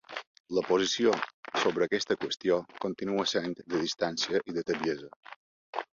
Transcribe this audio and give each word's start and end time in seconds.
La 0.57 0.61
posició 0.67 1.11
sobre 1.65 1.87
aquesta 1.89 2.17
qüestió 2.25 2.59
continua 2.85 3.29
essent 3.29 3.53
de 3.61 3.85
distància 3.85 4.45
i 4.53 4.57
de 4.57 4.65
tebiesa. 4.71 5.13